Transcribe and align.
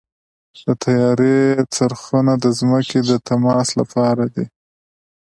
د 0.63 0.65
طیارې 0.83 1.37
څرخونه 1.75 2.33
د 2.43 2.45
ځمکې 2.59 2.99
د 3.09 3.11
تماس 3.27 3.67
لپاره 3.79 4.23
دي. 4.33 4.45